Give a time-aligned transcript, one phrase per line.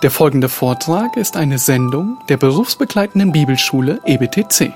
[0.00, 4.72] Der folgende Vortrag ist eine Sendung der berufsbegleitenden Bibelschule EBTC.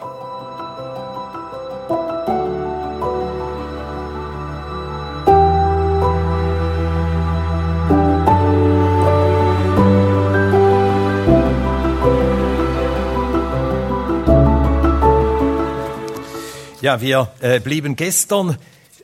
[16.80, 18.58] Ja, wir äh, blieben gestern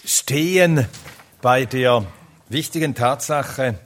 [0.04, 0.88] stehen
[1.40, 2.04] bei der
[2.48, 3.78] wichtigen Tatsache,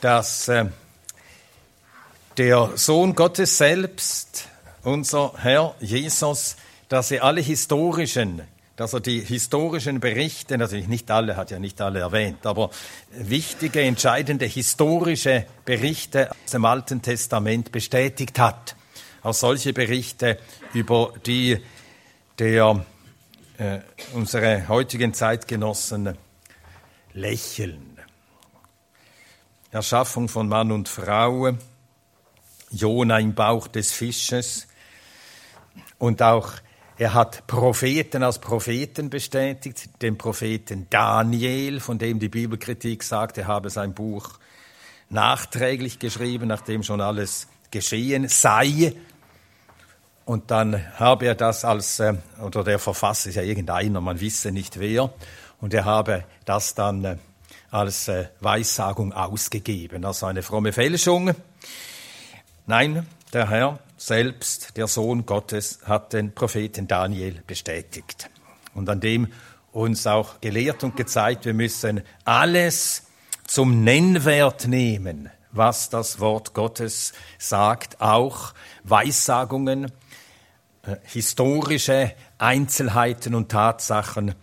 [0.00, 0.64] dass äh,
[2.36, 4.48] der Sohn Gottes selbst,
[4.82, 6.56] unser Herr Jesus,
[6.88, 8.42] dass er alle historischen,
[8.76, 12.70] dass er die historischen Berichte, natürlich nicht alle, hat ja nicht alle erwähnt, aber
[13.10, 18.76] wichtige, entscheidende historische Berichte aus dem Alten Testament bestätigt hat.
[19.22, 20.38] Auch solche Berichte,
[20.72, 21.58] über die
[22.38, 22.84] der
[23.58, 23.78] äh,
[24.14, 26.16] unsere heutigen Zeitgenossen
[27.12, 27.98] lächeln.
[29.70, 31.52] Erschaffung von Mann und Frau,
[32.72, 34.66] Jona im Bauch des Fisches
[35.98, 36.52] und auch
[36.98, 43.46] er hat Propheten als Propheten bestätigt, den Propheten Daniel, von dem die Bibelkritik sagt, er
[43.46, 44.38] habe sein Buch
[45.08, 48.94] nachträglich geschrieben, nachdem schon alles geschehen sei.
[50.24, 54.52] Und dann habe er das als, äh, oder der Verfasser ist ja irgendeiner, man wisse
[54.52, 55.12] nicht wer,
[55.60, 57.16] und er habe das dann äh,
[57.70, 61.34] als äh, Weissagung ausgegeben, also eine fromme Fälschung.
[62.66, 68.30] Nein, der Herr selbst, der Sohn Gottes, hat den Propheten Daniel bestätigt.
[68.72, 69.28] Und an dem
[69.72, 73.06] uns auch gelehrt und gezeigt, wir müssen alles
[73.48, 78.54] zum Nennwert nehmen, was das Wort Gottes sagt, auch
[78.84, 79.90] Weissagungen,
[80.82, 84.36] äh, historische Einzelheiten und Tatsachen.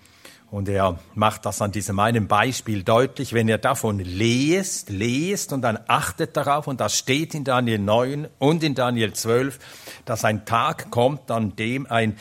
[0.52, 5.62] Und er macht das an diesem einen Beispiel deutlich, wenn er davon lest, lest und
[5.62, 9.60] dann achtet darauf, und das steht in Daniel 9 und in Daniel 12,
[10.06, 12.18] dass ein Tag kommt, an dem ein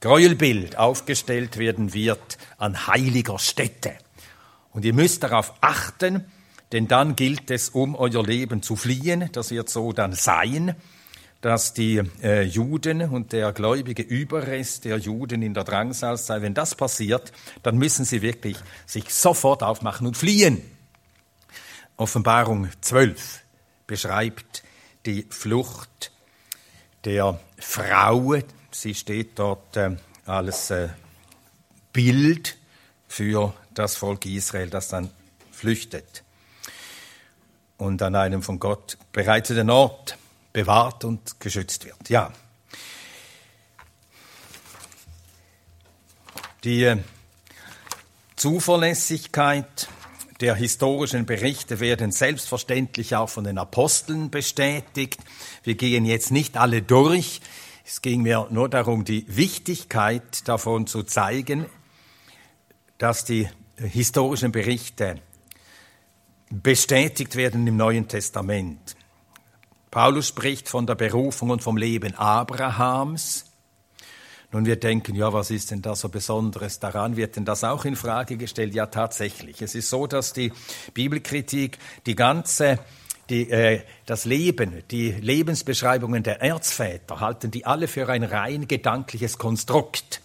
[0.00, 3.92] Gräuelbild aufgestellt werden wird an heiliger Stätte.
[4.72, 6.26] Und ihr müsst darauf achten,
[6.72, 9.30] denn dann gilt es, um euer Leben zu fliehen.
[9.32, 10.74] Das wird so dann sein
[11.42, 16.40] dass die äh, Juden und der gläubige Überrest der Juden in der Drangsal sei.
[16.40, 17.32] Wenn das passiert,
[17.62, 20.62] dann müssen sie wirklich sich sofort aufmachen und fliehen.
[21.96, 23.42] Offenbarung 12
[23.86, 24.62] beschreibt
[25.04, 26.12] die Flucht
[27.04, 28.34] der Frau.
[28.70, 30.88] Sie steht dort äh, als äh,
[31.92, 32.56] Bild
[33.08, 35.10] für das Volk Israel, das dann
[35.50, 36.22] flüchtet
[37.82, 40.16] und an einem von Gott bereiteten Ort
[40.52, 42.08] bewahrt und geschützt wird.
[42.08, 42.32] Ja.
[46.64, 46.98] Die äh,
[48.36, 49.88] Zuverlässigkeit
[50.40, 55.20] der historischen Berichte werden selbstverständlich auch von den Aposteln bestätigt.
[55.62, 57.40] Wir gehen jetzt nicht alle durch.
[57.84, 61.66] Es ging mir nur darum, die Wichtigkeit davon zu zeigen,
[62.98, 65.20] dass die historischen Berichte
[66.50, 68.96] bestätigt werden im Neuen Testament.
[69.92, 73.44] Paulus spricht von der Berufung und vom Leben Abrahams.
[74.50, 77.16] Nun, wir denken, ja, was ist denn da so Besonderes daran?
[77.16, 78.74] Wird denn das auch in Frage gestellt?
[78.74, 79.60] Ja, tatsächlich.
[79.60, 80.50] Es ist so, dass die
[80.94, 81.76] Bibelkritik
[82.06, 82.78] die ganze
[83.28, 89.36] die, äh, das Leben, die Lebensbeschreibungen der Erzväter halten die alle für ein rein gedankliches
[89.36, 90.22] Konstrukt.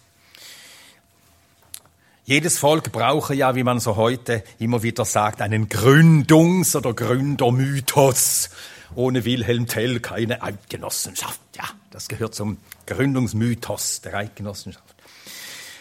[2.24, 8.48] Jedes Volk brauche ja, wie man so heute immer wieder sagt, einen Gründungs- oder Gründermythos
[8.94, 11.40] ohne Wilhelm Tell keine Eidgenossenschaft.
[11.56, 14.94] Ja, das gehört zum Gründungsmythos der Eidgenossenschaft.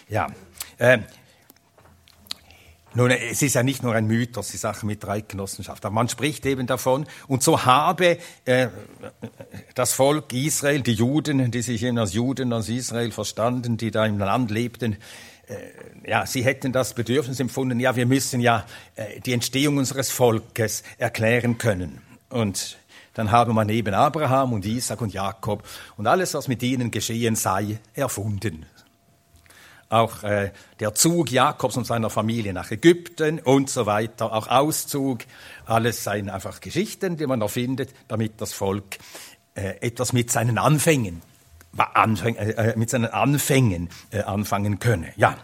[0.10, 0.28] Ja,
[0.78, 1.00] äh,
[2.98, 6.10] nun, es ist ja nicht nur ein Mythos, die Sache mit der Eidgenossenschaft, aber man
[6.10, 7.06] spricht eben davon.
[7.28, 8.70] Und so habe äh,
[9.76, 14.04] das Volk Israel, die Juden, die sich eben als Juden, als Israel verstanden, die da
[14.06, 14.98] im Land lebten,
[15.48, 18.66] äh, ja, sie hätten das Bedürfnis empfunden, ja, wir müssen ja
[18.96, 22.02] äh, die Entstehung unseres Volkes erklären können.
[22.30, 22.78] Und
[23.14, 25.64] dann habe man eben Abraham und Isaac und Jakob
[25.98, 28.66] und alles, was mit ihnen geschehen sei, erfunden.
[29.90, 30.52] Auch äh,
[30.82, 35.20] der Zug Jakobs und seiner Familie nach Ägypten und so weiter, auch Auszug,
[35.66, 38.98] alles seien einfach Geschichten, die man erfindet, damit das Volk
[39.56, 41.22] äh, etwas mit seinen Anfängen,
[41.78, 45.14] Anfäng, äh, mit seinen Anfängen äh, anfangen könne.
[45.16, 45.38] Ja,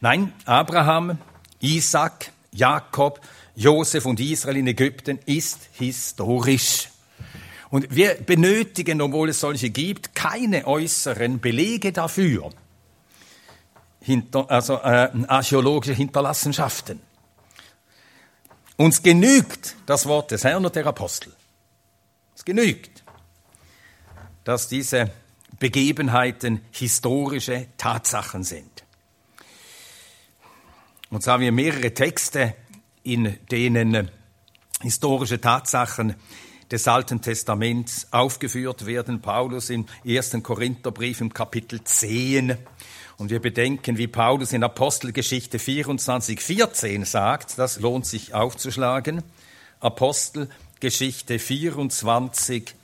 [0.00, 1.18] nein, Abraham,
[1.60, 3.20] Isaac, Jakob,
[3.58, 6.90] Josef und Israel in Ägypten ist historisch.
[7.70, 12.50] Und wir benötigen, obwohl es solche gibt, keine äußeren Belege dafür,
[14.00, 17.00] hinter, also äh, archäologische Hinterlassenschaften.
[18.76, 21.34] Uns genügt das Wort des Herrn und der Apostel.
[22.36, 23.02] Es genügt,
[24.44, 25.10] dass diese
[25.58, 28.84] Begebenheiten historische Tatsachen sind.
[31.10, 32.54] Und so haben wir mehrere Texte,
[33.08, 34.10] in denen
[34.82, 36.14] historische Tatsachen
[36.70, 39.22] des Alten Testaments aufgeführt werden.
[39.22, 42.56] Paulus im ersten Korintherbrief im Kapitel 10.
[43.16, 49.22] Und wir bedenken, wie Paulus in Apostelgeschichte 24, 14 sagt, das lohnt sich aufzuschlagen.
[49.80, 52.74] Apostelgeschichte 24,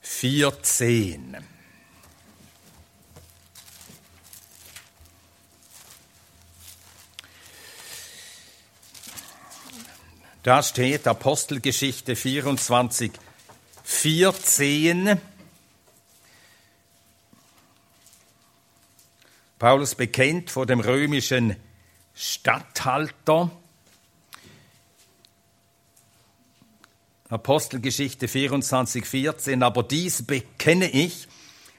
[0.00, 1.36] 14.
[10.44, 13.12] Da steht Apostelgeschichte 24,
[13.82, 15.18] 14.
[19.58, 21.56] Paulus bekennt vor dem römischen
[22.14, 23.52] Statthalter.
[27.30, 29.62] Apostelgeschichte 24, 14.
[29.62, 31.26] Aber dies bekenne ich,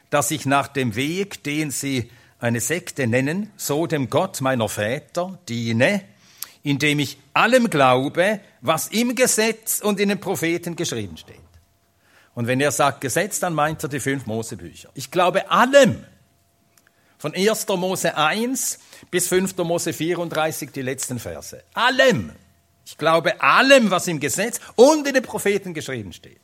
[0.09, 2.09] dass ich nach dem Weg, den sie
[2.39, 6.01] eine Sekte nennen, so dem Gott meiner Väter diene,
[6.65, 11.37] indem ich allem glaube, was im Gesetz und in den Propheten geschrieben steht.
[12.33, 14.89] Und wenn er sagt Gesetz, dann meint er die fünf Mosebücher.
[14.95, 16.03] Ich glaube allem.
[17.19, 17.67] Von 1.
[17.67, 18.79] Mose 1
[19.11, 19.55] bis 5.
[19.57, 21.63] Mose 34 die letzten Verse.
[21.75, 22.31] Allem.
[22.83, 26.39] Ich glaube allem, was im Gesetz und in den Propheten geschrieben steht.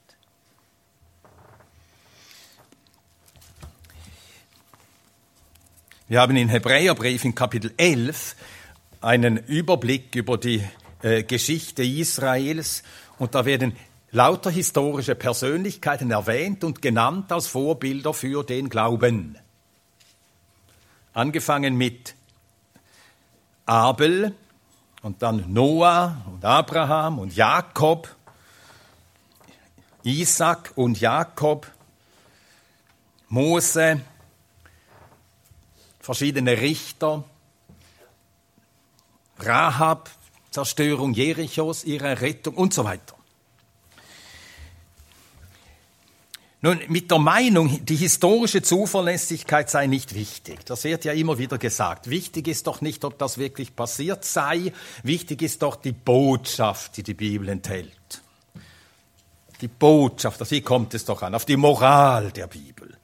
[6.08, 8.36] Wir haben in Hebräerbrief in Kapitel 11
[9.02, 10.64] einen Überblick über die
[11.02, 12.84] äh, Geschichte Israels
[13.18, 13.76] und da werden
[14.12, 19.38] lauter historische Persönlichkeiten erwähnt und genannt als Vorbilder für den Glauben.
[21.14, 22.16] Angefangen mit
[23.66, 24.34] Abel
[25.02, 28.16] und dann Noah und Abraham und Jakob,
[30.04, 31.68] Isaac und Jakob,
[33.30, 34.02] Mose,
[36.00, 37.24] verschiedene Richter,
[39.46, 40.10] Rahab,
[40.52, 43.16] Zerstörung Jerichos, ihre Rettung und so weiter.
[46.64, 50.64] Nun, mit der Meinung, die historische Zuverlässigkeit sei nicht wichtig.
[50.66, 52.08] Das wird ja immer wieder gesagt.
[52.08, 54.72] Wichtig ist doch nicht, ob das wirklich passiert sei.
[55.02, 58.22] Wichtig ist doch die Botschaft, die die Bibel enthält.
[59.60, 62.96] Die Botschaft, auf die kommt es doch an, auf die Moral der Bibel.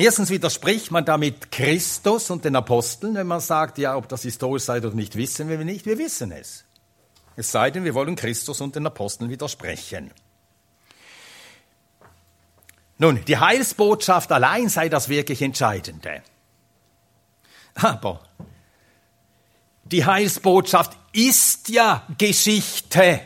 [0.00, 4.62] Erstens widerspricht man damit Christus und den Aposteln, wenn man sagt, ja, ob das historisch
[4.62, 5.86] sei oder nicht, wissen wir nicht.
[5.86, 6.64] Wir wissen es.
[7.34, 10.12] Es sei denn, wir wollen Christus und den Aposteln widersprechen.
[12.98, 16.22] Nun, die Heilsbotschaft allein sei das wirklich Entscheidende.
[17.74, 18.20] Aber
[19.82, 23.20] die Heilsbotschaft ist ja Geschichte.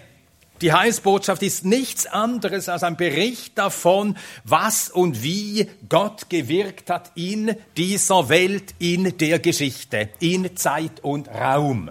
[0.63, 7.11] Die Heilsbotschaft ist nichts anderes als ein Bericht davon, was und wie Gott gewirkt hat
[7.17, 11.91] in dieser Welt, in der Geschichte, in Zeit und Raum.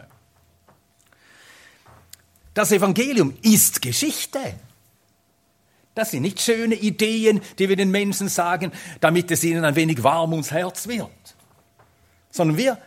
[2.53, 4.39] Das Evangelium ist Geschichte.
[5.93, 8.71] Das sind nicht schöne Ideen, die wir den Menschen sagen,
[9.01, 11.09] damit es ihnen ein wenig warm ums Herz wird,
[12.29, 12.77] sondern wir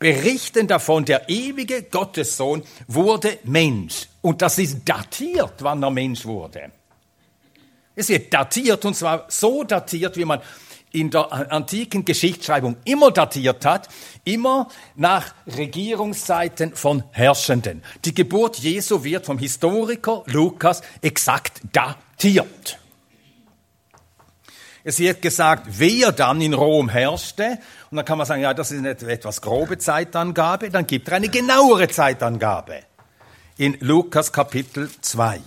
[0.00, 4.08] berichten davon, der ewige Gottessohn wurde Mensch.
[4.22, 6.72] Und das ist datiert, wann er Mensch wurde.
[7.94, 10.40] Es wird datiert, und zwar so datiert, wie man
[10.90, 13.88] in der antiken Geschichtsschreibung immer datiert hat,
[14.24, 17.82] immer nach Regierungszeiten von Herrschenden.
[18.04, 22.79] Die Geburt Jesu wird vom Historiker Lukas exakt datiert.
[24.82, 27.58] Es wird gesagt, wer dann in Rom herrschte.
[27.90, 30.70] Und dann kann man sagen, ja, das ist eine etwas grobe Zeitangabe.
[30.70, 32.82] Dann gibt er eine genauere Zeitangabe.
[33.58, 35.40] In Lukas Kapitel 2.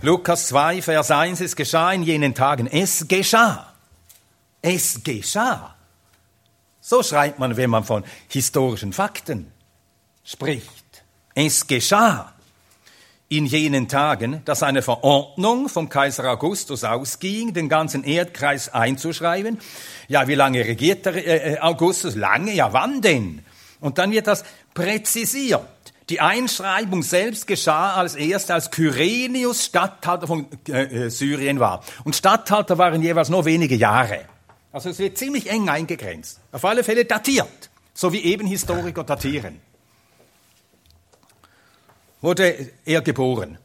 [0.00, 2.66] Lukas 2, Vers 1, es geschah in jenen Tagen.
[2.66, 3.72] Es geschah.
[4.60, 5.76] Es geschah.
[6.80, 9.52] So schreibt man, wenn man von historischen Fakten
[10.24, 11.04] spricht.
[11.34, 12.31] Es geschah
[13.36, 19.58] in jenen Tagen, dass eine Verordnung vom Kaiser Augustus ausging, den ganzen Erdkreis einzuschreiben.
[20.06, 22.14] Ja, wie lange regiert der äh, äh, Augustus?
[22.14, 23.42] Lange, ja, wann denn?
[23.80, 25.62] Und dann wird das präzisiert.
[26.10, 31.82] Die Einschreibung selbst geschah als erst, als Kyrenius Statthalter von äh, Syrien war.
[32.04, 34.26] Und Statthalter waren jeweils nur wenige Jahre.
[34.72, 36.38] Also es wird ziemlich eng eingegrenzt.
[36.52, 39.60] Auf alle Fälle datiert, so wie eben Historiker datieren
[42.22, 43.58] wurde er geboren.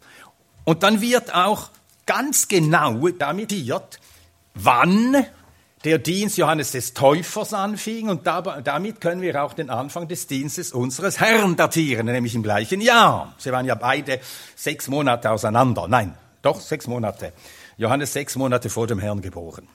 [0.65, 1.69] Und dann wird auch
[2.05, 3.53] ganz genau damit
[4.53, 5.25] wann
[5.83, 10.73] der Dienst Johannes des Täufers anfing und damit können wir auch den Anfang des Dienstes
[10.73, 13.35] unseres Herrn datieren, nämlich im gleichen Jahr.
[13.37, 14.19] Sie waren ja beide
[14.55, 15.87] sechs Monate auseinander.
[15.87, 17.31] Nein, doch sechs Monate.
[17.77, 19.67] Johannes sechs Monate vor dem Herrn geboren.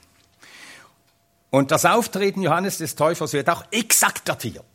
[1.49, 4.65] Und das Auftreten Johannes des Täufers wird auch exakt datiert.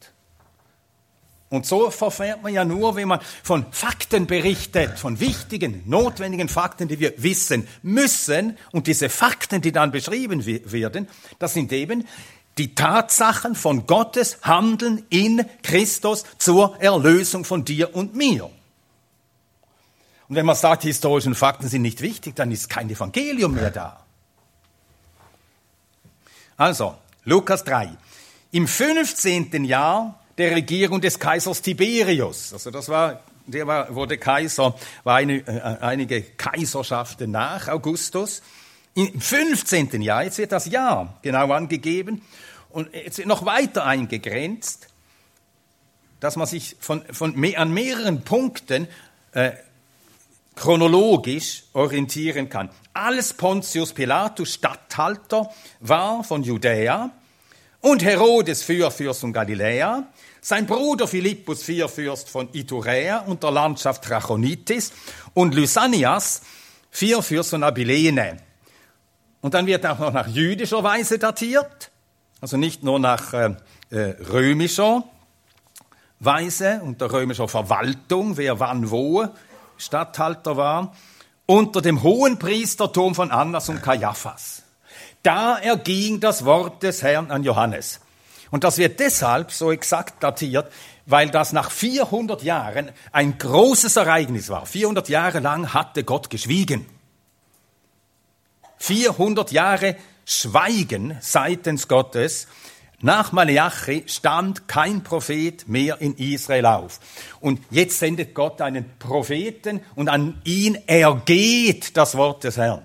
[1.50, 6.88] Und so verfährt man ja nur, wenn man von Fakten berichtet, von wichtigen, notwendigen Fakten,
[6.88, 8.58] die wir wissen müssen.
[8.70, 12.06] Und diese Fakten, die dann beschrieben werden, das sind eben
[12.58, 18.50] die Tatsachen von Gottes Handeln in Christus zur Erlösung von dir und mir.
[20.28, 23.70] Und wenn man sagt, die historischen Fakten sind nicht wichtig, dann ist kein Evangelium mehr
[23.70, 24.04] da.
[26.58, 27.96] Also, Lukas 3.
[28.50, 29.64] Im 15.
[29.64, 32.52] Jahr der Regierung des Kaisers Tiberius.
[32.52, 38.40] Also das war, der war, wurde Kaiser, war eine, äh, einige Kaiserschaften nach Augustus.
[38.94, 40.00] Im 15.
[40.00, 42.22] Jahr, jetzt wird das Jahr genau angegeben
[42.70, 44.88] und jetzt wird noch weiter eingegrenzt,
[46.20, 48.88] dass man sich von, von mehr, an mehreren Punkten
[49.32, 49.52] äh,
[50.54, 52.70] chronologisch orientieren kann.
[52.92, 57.10] Alles Pontius Pilatus Statthalter war von Judäa
[57.80, 60.08] und Herodes Fürfürst von Galiläa
[60.40, 64.92] sein Bruder Philippus Vierfürst von Iturea und der Landschaft Trachonitis
[65.34, 66.42] und Lysanias
[66.90, 68.38] Vierfürst von Abilene.
[69.40, 71.90] Und dann wird auch noch nach jüdischer Weise datiert,
[72.40, 73.54] also nicht nur nach äh,
[73.90, 75.04] äh römischer
[76.20, 79.28] Weise unter römischer Verwaltung, wer wann wo
[79.76, 80.92] Statthalter war,
[81.46, 84.62] unter dem hohen Priestertum von Annas und Kaiaphas.
[85.22, 88.00] Da erging das Wort des Herrn an Johannes.
[88.50, 90.72] Und das wird deshalb so exakt datiert,
[91.06, 94.66] weil das nach 400 Jahren ein großes Ereignis war.
[94.66, 96.86] 400 Jahre lang hatte Gott geschwiegen.
[98.78, 102.46] 400 Jahre Schweigen seitens Gottes.
[103.00, 107.00] Nach Malachi stand kein Prophet mehr in Israel auf.
[107.40, 112.82] Und jetzt sendet Gott einen Propheten und an ihn ergeht das Wort des Herrn.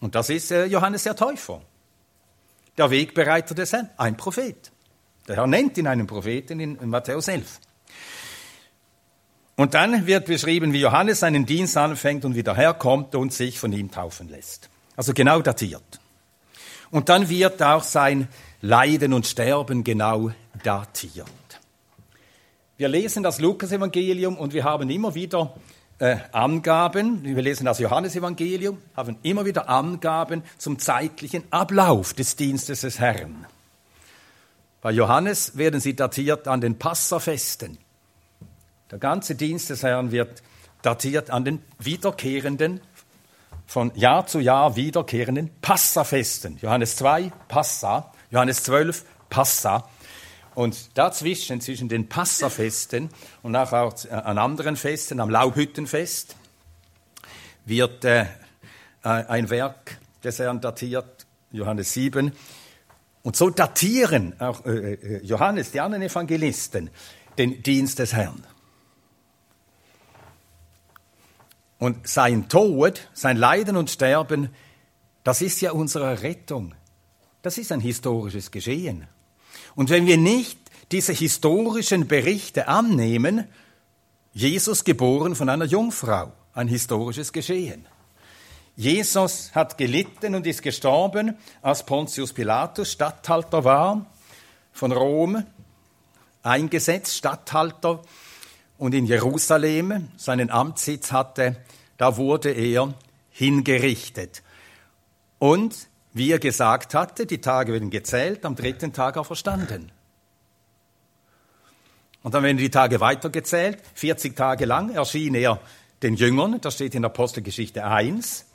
[0.00, 1.62] Und das ist äh, Johannes der Täufer
[2.78, 4.72] der Wegbereiter des Herrn, ein Prophet.
[5.28, 7.60] Der Herr nennt ihn einen Propheten in Matthäus 11.
[9.56, 13.72] Und dann wird beschrieben, wie Johannes seinen Dienst anfängt und wieder herkommt und sich von
[13.72, 14.68] ihm taufen lässt.
[14.96, 16.00] Also genau datiert.
[16.90, 18.28] Und dann wird auch sein
[18.60, 20.30] Leiden und Sterben genau
[20.62, 21.26] datiert.
[22.76, 25.54] Wir lesen das Lukas-Evangelium und wir haben immer wieder
[25.98, 32.82] äh, Angaben, wir lesen das Johannesevangelium, haben immer wieder Angaben zum zeitlichen Ablauf des Dienstes
[32.82, 33.46] des Herrn.
[34.82, 37.78] Bei Johannes werden sie datiert an den Passafesten.
[38.90, 40.42] Der ganze Dienst des Herrn wird
[40.82, 42.80] datiert an den wiederkehrenden,
[43.66, 46.58] von Jahr zu Jahr wiederkehrenden Passafesten.
[46.58, 49.88] Johannes 2, Passa, Johannes 12, Passa.
[50.56, 53.10] Und dazwischen, zwischen den Passafesten
[53.42, 53.72] und auch
[54.06, 56.34] äh, an anderen Festen, am Laubhüttenfest,
[57.66, 58.24] wird äh,
[59.02, 62.32] ein Werk des Herrn datiert, Johannes 7.
[63.22, 66.88] Und so datieren auch äh, äh, Johannes, die anderen Evangelisten,
[67.36, 68.42] den Dienst des Herrn.
[71.78, 74.48] Und sein Tod, sein Leiden und Sterben,
[75.22, 76.74] das ist ja unsere Rettung.
[77.42, 79.06] Das ist ein historisches Geschehen.
[79.76, 80.58] Und wenn wir nicht
[80.90, 83.46] diese historischen Berichte annehmen,
[84.32, 87.86] Jesus geboren von einer Jungfrau, ein historisches Geschehen.
[88.74, 94.06] Jesus hat gelitten und ist gestorben, als Pontius Pilatus Statthalter war
[94.72, 95.44] von Rom,
[96.42, 98.02] eingesetzt, Statthalter
[98.78, 101.56] und in Jerusalem seinen Amtssitz hatte,
[101.96, 102.92] da wurde er
[103.30, 104.42] hingerichtet.
[105.38, 109.92] Und wie er gesagt hatte, die Tage werden gezählt, am dritten Tag auch verstanden.
[112.22, 113.82] Und dann werden die Tage weitergezählt.
[113.92, 115.60] 40 Tage lang erschien er
[116.02, 118.46] den Jüngern, das steht in Apostelgeschichte 1.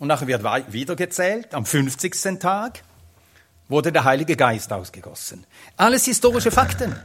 [0.00, 1.54] Und nachher wird wieder gezählt.
[1.54, 2.40] Am 50.
[2.40, 2.82] Tag
[3.68, 5.46] wurde der Heilige Geist ausgegossen.
[5.76, 6.96] Alles historische Fakten.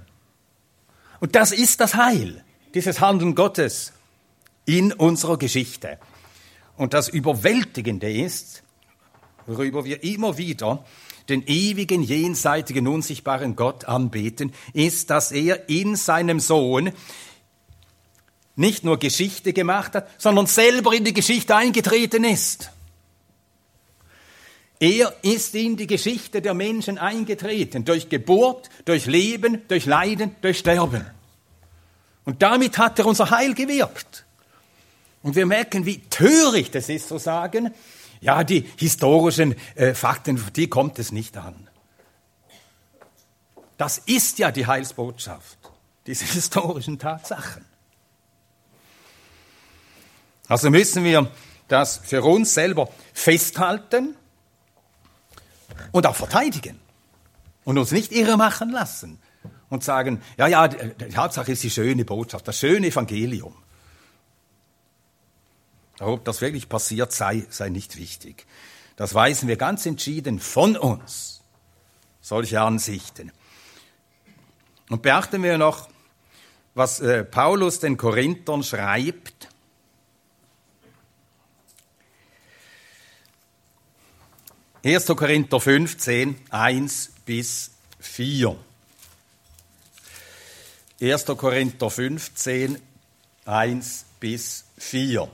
[1.19, 2.43] Und das ist das Heil,
[2.73, 3.93] dieses Handeln Gottes
[4.65, 5.99] in unserer Geschichte.
[6.77, 8.63] Und das Überwältigende ist,
[9.47, 10.85] worüber wir immer wieder
[11.29, 16.91] den ewigen, jenseitigen, unsichtbaren Gott anbeten, ist, dass er in seinem Sohn
[18.55, 22.71] nicht nur Geschichte gemacht hat, sondern selber in die Geschichte eingetreten ist.
[24.79, 30.59] Er ist in die Geschichte der Menschen eingetreten, durch Geburt, durch Leben, durch Leiden, durch
[30.59, 31.05] Sterben.
[32.25, 34.25] Und damit hat er unser Heil gewirkt.
[35.23, 37.73] Und wir merken, wie töricht es ist zu sagen,
[38.21, 41.69] ja, die historischen äh, Fakten, die kommt es nicht an.
[43.77, 45.57] Das ist ja die Heilsbotschaft,
[46.05, 47.65] diese historischen Tatsachen.
[50.47, 51.29] Also müssen wir
[51.67, 54.15] das für uns selber festhalten
[55.91, 56.79] und auch verteidigen
[57.65, 59.19] und uns nicht irre machen lassen
[59.69, 63.53] und sagen, ja, ja, die Hauptsache ist die schöne Botschaft, das schöne Evangelium.
[65.99, 68.45] Ob das wirklich passiert, sei, sei nicht wichtig.
[68.95, 71.41] Das weisen wir ganz entschieden von uns,
[72.21, 73.31] solche Ansichten.
[74.89, 75.89] Und beachten wir noch,
[76.73, 79.49] was äh, Paulus den Korinthern schreibt.
[84.83, 85.07] 1.
[85.07, 88.57] Korinther 15, 1 bis 4.
[91.01, 91.25] 1.
[91.25, 92.81] Korinther 15,
[93.45, 95.29] 1 bis 4.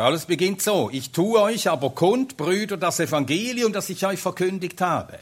[0.00, 4.80] Paulus beginnt so, ich tue euch aber kund, Brüder, das Evangelium, das ich euch verkündigt
[4.80, 5.18] habe.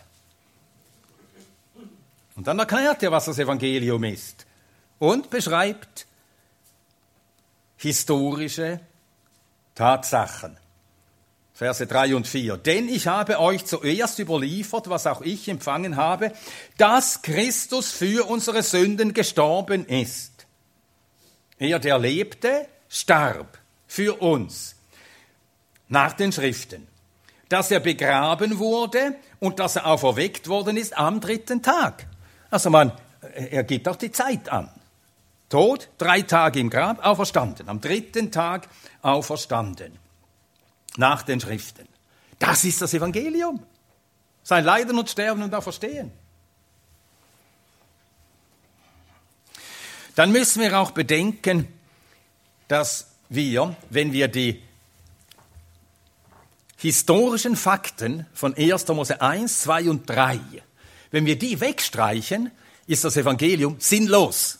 [2.36, 4.46] Und dann erklärt er, was das Evangelium ist
[5.00, 6.06] und beschreibt
[7.76, 8.78] historische
[9.74, 10.56] Tatsachen.
[11.54, 12.56] Verse 3 und 4.
[12.58, 16.30] Denn ich habe euch zuerst überliefert, was auch ich empfangen habe,
[16.76, 20.46] dass Christus für unsere Sünden gestorben ist.
[21.58, 23.58] Er, der lebte, starb
[23.88, 24.76] für uns
[25.88, 26.86] nach den Schriften,
[27.48, 32.06] dass er begraben wurde und dass er auferweckt worden ist am dritten Tag.
[32.50, 32.92] Also man,
[33.34, 34.70] er gibt auch die Zeit an.
[35.48, 37.68] Tod, drei Tage im Grab, auferstanden.
[37.68, 38.68] Am dritten Tag
[39.00, 39.98] auferstanden.
[40.98, 41.88] Nach den Schriften.
[42.38, 43.62] Das ist das Evangelium.
[44.42, 46.12] Sein Leiden und Sterben und Auferstehen.
[50.14, 51.68] Dann müssen wir auch bedenken,
[52.66, 54.62] dass wir, wenn wir die
[56.76, 58.88] historischen Fakten von 1.
[58.88, 60.40] Mose 1, 2 und 3,
[61.10, 62.50] wenn wir die wegstreichen,
[62.86, 64.58] ist das Evangelium sinnlos.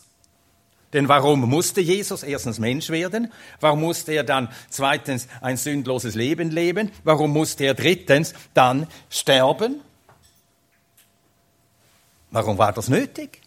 [0.93, 3.31] Denn warum musste Jesus erstens Mensch werden?
[3.59, 6.91] Warum musste er dann zweitens ein sündloses Leben leben?
[7.03, 9.81] Warum musste er drittens dann sterben?
[12.31, 13.41] Warum war das nötig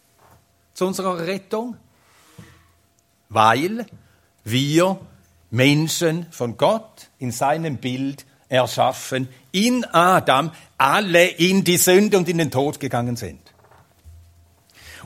[0.75, 1.77] zu unserer Rettung?
[3.29, 3.87] Weil
[4.45, 5.01] wir
[5.53, 12.39] Menschen von Gott in seinem Bild erschaffen, in Adam alle in die Sünde und in
[12.39, 13.39] den Tod gegangen sind.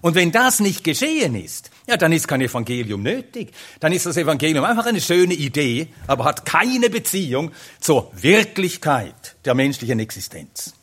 [0.02, 3.52] Und wenn das nicht geschehen ist, ja, dann ist kein Evangelium nötig.
[3.80, 9.54] Dann ist das Evangelium einfach eine schöne Idee, aber hat keine Beziehung zur Wirklichkeit der
[9.54, 10.74] menschlichen Existenz.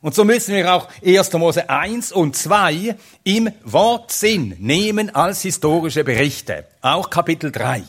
[0.00, 1.32] Und so müssen wir auch 1.
[1.34, 6.66] Mose 1 und 2 im Wortsinn nehmen als historische Berichte.
[6.80, 7.82] Auch Kapitel 3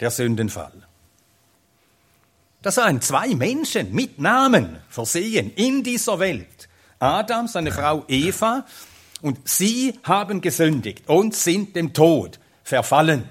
[0.00, 0.72] der Sündenfall.
[2.62, 6.68] Das seien zwei Menschen mit Namen versehen in dieser Welt.
[6.98, 8.66] Adam, seine Frau Eva,
[9.22, 13.28] und sie haben gesündigt und sind dem Tod verfallen.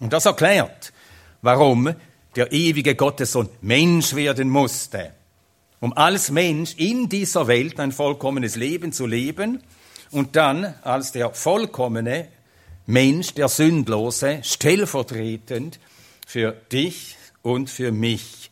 [0.00, 0.92] Und das erklärt,
[1.42, 1.94] warum
[2.34, 5.12] der ewige Gottessohn Mensch werden musste,
[5.80, 9.62] um als Mensch in dieser Welt ein vollkommenes Leben zu leben
[10.10, 12.28] und dann als der vollkommene
[12.92, 15.80] Mensch, der Sündlose, stellvertretend
[16.26, 18.50] für dich und für mich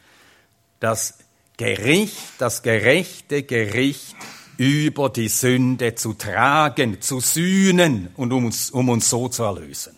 [0.80, 1.18] das
[1.58, 4.16] Gericht, das gerechte Gericht
[4.56, 9.94] über die Sünde zu tragen, zu sühnen und um uns, um uns so zu erlösen.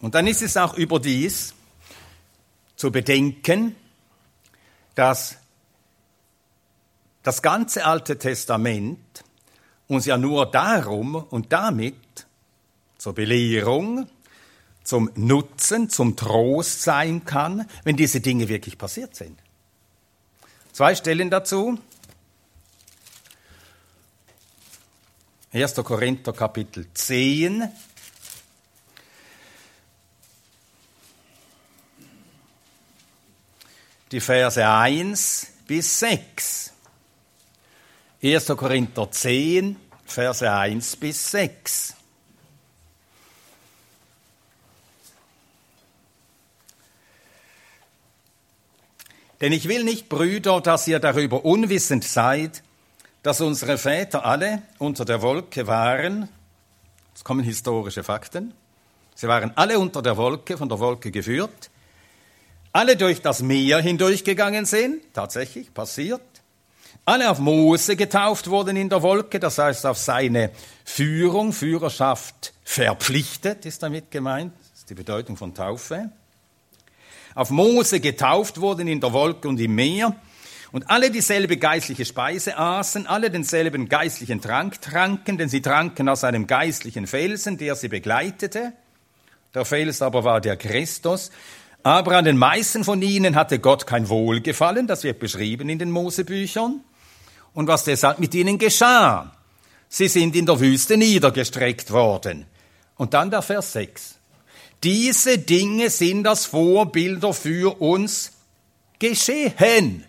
[0.00, 1.52] Und dann ist es auch überdies
[2.76, 3.76] zu bedenken,
[4.94, 5.36] dass
[7.22, 9.24] das ganze Alte Testament
[9.88, 12.26] uns ja nur darum und damit
[12.98, 14.08] zur Belehrung,
[14.84, 19.38] zum Nutzen, zum Trost sein kann, wenn diese Dinge wirklich passiert sind.
[20.72, 21.78] Zwei Stellen dazu.
[25.52, 25.74] 1.
[25.76, 27.68] Korinther Kapitel 10.
[34.12, 36.67] Die Verse 1 bis 6.
[38.20, 38.46] 1.
[38.56, 41.94] Korinther 10, Verse 1 bis 6.
[49.40, 52.64] Denn ich will nicht, Brüder, dass ihr darüber unwissend seid,
[53.22, 56.28] dass unsere Väter alle unter der Wolke waren.
[57.14, 58.52] Es kommen historische Fakten.
[59.14, 61.70] Sie waren alle unter der Wolke, von der Wolke geführt.
[62.72, 66.37] Alle durch das Meer hindurchgegangen sind, tatsächlich passiert.
[67.04, 70.50] Alle auf Mose getauft wurden in der Wolke, das heißt auf seine
[70.84, 74.52] Führung, Führerschaft verpflichtet, ist damit gemeint.
[74.58, 76.10] Das ist die Bedeutung von Taufe.
[77.34, 80.16] Auf Mose getauft wurden in der Wolke und im Meer.
[80.70, 86.24] Und alle dieselbe geistliche Speise aßen, alle denselben geistlichen Trank tranken, denn sie tranken aus
[86.24, 88.74] einem geistlichen Felsen, der sie begleitete.
[89.54, 91.30] Der Fels aber war der Christus.
[91.88, 95.90] Aber an den meisten von ihnen hatte Gott kein Wohlgefallen, das wird beschrieben in den
[95.90, 96.82] Mosebüchern.
[97.54, 99.32] Und was deshalb mit ihnen geschah?
[99.88, 102.44] Sie sind in der Wüste niedergestreckt worden.
[102.98, 104.18] Und dann der Vers 6.
[104.84, 108.32] Diese Dinge sind das Vorbilder für uns
[108.98, 110.04] geschehen.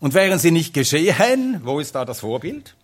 [0.00, 2.74] Und wären sie nicht geschehen, wo ist da das Vorbild?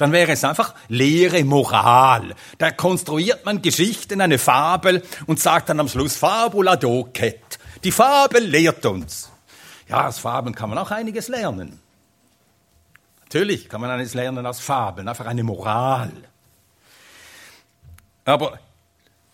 [0.00, 2.34] Dann wäre es einfach leere Moral.
[2.56, 7.58] Da konstruiert man Geschichten, eine Fabel und sagt dann am Schluss Fabula docet.
[7.84, 9.30] Die Fabel lehrt uns.
[9.90, 11.80] Ja, aus Fabeln kann man auch einiges lernen.
[13.24, 16.12] Natürlich kann man eines lernen aus Fabeln, einfach eine Moral.
[18.24, 18.58] Aber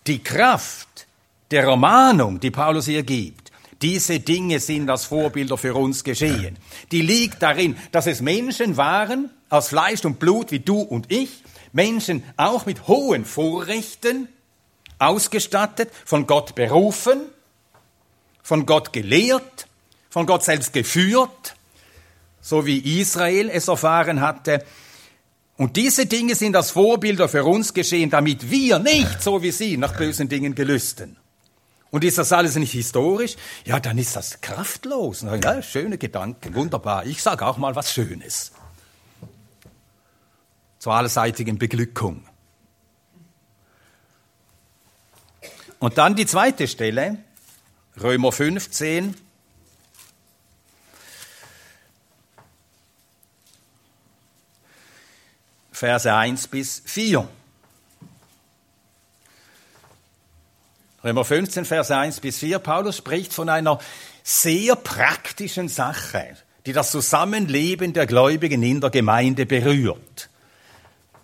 [0.05, 1.07] die Kraft
[1.49, 3.46] der Ermahnung, die Paulus hier gibt,
[3.81, 6.57] diese Dinge sind als Vorbilder für uns geschehen.
[6.91, 11.43] Die liegt darin, dass es Menschen waren, aus Fleisch und Blut wie du und ich,
[11.71, 14.29] Menschen auch mit hohen Vorrechten,
[14.99, 17.21] ausgestattet, von Gott berufen,
[18.41, 19.67] von Gott gelehrt,
[20.09, 21.55] von Gott selbst geführt,
[22.41, 24.63] so wie Israel es erfahren hatte.
[25.57, 29.77] Und diese Dinge sind als Vorbilder für uns geschehen, damit wir nicht, so wie sie,
[29.77, 31.17] nach bösen Dingen gelüsten.
[31.89, 33.35] Und ist das alles nicht historisch?
[33.65, 35.21] Ja, dann ist das kraftlos.
[35.21, 37.05] Ja, schöne Gedanken, wunderbar.
[37.05, 38.51] Ich sage auch mal was Schönes.
[40.79, 42.23] Zur allseitigen Beglückung.
[45.79, 47.17] Und dann die zweite Stelle,
[48.01, 49.15] Römer 15.
[55.71, 57.29] Verse 1 bis 4.
[61.07, 63.79] Römer 15, Vers 1 bis 4, Paulus spricht von einer
[64.23, 70.29] sehr praktischen Sache, die das Zusammenleben der Gläubigen in der Gemeinde berührt.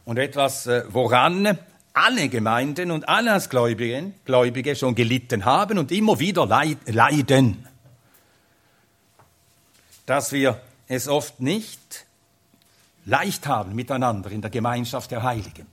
[0.06, 1.58] Und etwas, äh, woran
[1.91, 7.67] alle Gemeinden und alle als Gläubigen, Gläubige schon gelitten haben und immer wieder leiden.
[10.06, 12.06] Dass wir es oft nicht
[13.04, 15.72] leicht haben miteinander in der Gemeinschaft der Heiligen.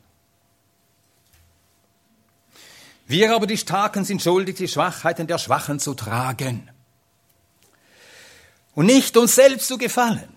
[3.11, 6.71] Wir aber die Starken sind schuldig, die Schwachheiten der Schwachen zu tragen.
[8.73, 10.29] Und nicht uns selbst zu gefallen.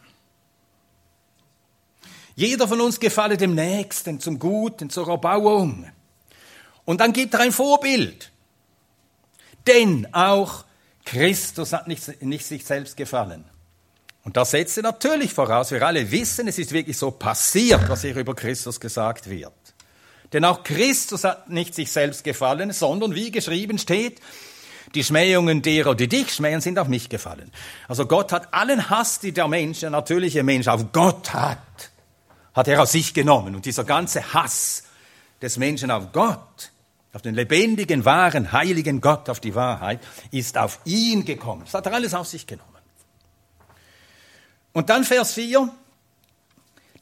[2.36, 5.88] Jeder von uns gefalle dem Nächsten, zum Guten, zur Erbauung.
[6.84, 8.32] Und dann gibt er ein Vorbild.
[9.68, 10.66] Denn auch
[11.06, 13.46] Christus hat nicht, nicht sich selbst gefallen.
[14.24, 18.16] Und das setzt natürlich voraus, wir alle wissen, es ist wirklich so passiert, was hier
[18.16, 19.54] über Christus gesagt wird.
[20.34, 24.19] Denn auch Christus hat nicht sich selbst gefallen, sondern wie geschrieben steht,
[24.96, 27.52] die Schmähungen derer, die dich schmähen, sind auf mich gefallen.
[27.88, 31.91] Also Gott hat allen Hass, die der Mensch, der natürliche Mensch auf Gott hat,
[32.54, 33.56] hat er auf sich genommen.
[33.56, 34.84] Und dieser ganze Hass
[35.41, 36.72] des Menschen auf Gott,
[37.12, 40.00] auf den lebendigen, wahren, heiligen Gott, auf die Wahrheit,
[40.32, 41.62] ist auf ihn gekommen.
[41.65, 42.69] Das hat er alles auf sich genommen.
[44.74, 45.69] Und dann Vers 4.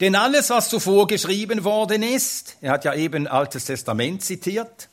[0.02, 4.90] Denn alles, was zuvor geschrieben worden ist, er hat ja eben Altes Testament zitiert,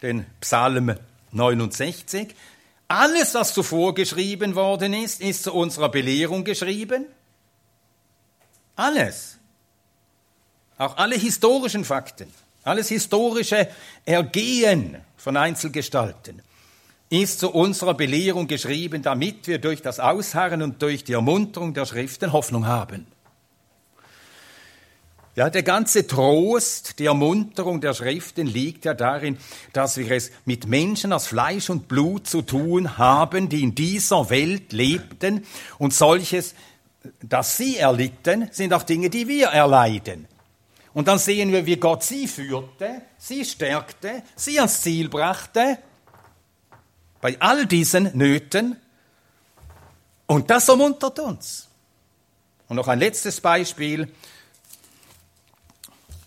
[0.00, 0.94] den Psalm
[1.32, 2.36] 69,
[2.86, 7.06] alles, was zuvor geschrieben worden ist, ist zu unserer Belehrung geschrieben.
[8.76, 9.38] Alles.
[10.78, 13.68] Auch alle historischen Fakten, alles historische
[14.04, 16.42] Ergehen von Einzelgestalten
[17.10, 21.86] ist zu unserer Belehrung geschrieben, damit wir durch das Ausharren und durch die Ermunterung der
[21.86, 23.06] Schriften Hoffnung haben.
[25.38, 29.38] Ja, der ganze Trost, die Ermunterung der Schriften liegt ja darin,
[29.72, 34.30] dass wir es mit Menschen aus Fleisch und Blut zu tun haben, die in dieser
[34.30, 35.46] Welt lebten
[35.78, 36.56] und solches,
[37.22, 40.26] das sie erlitten, sind auch Dinge, die wir erleiden.
[40.92, 45.78] Und dann sehen wir, wie Gott sie führte, sie stärkte, sie ans Ziel brachte,
[47.20, 48.76] bei all diesen Nöten.
[50.26, 51.68] Und das ermuntert uns.
[52.66, 54.12] Und noch ein letztes Beispiel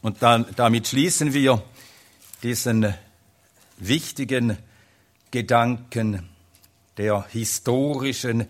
[0.02, 1.64] und dann, damit schließen wir
[2.44, 2.94] diesen
[3.78, 4.58] wichtigen
[5.32, 6.30] Gedanken
[6.98, 8.48] der historischen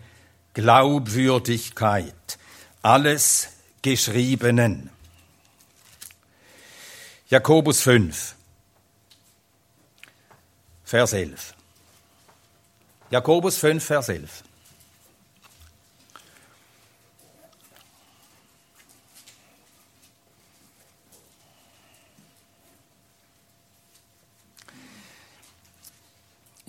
[0.53, 2.13] Glaubwürdigkeit
[2.81, 3.49] alles
[3.81, 4.89] Geschriebenen.
[7.29, 8.35] Jakobus 5.
[10.83, 11.53] Vers 11.
[13.09, 14.43] Jakobus 5, Vers 11.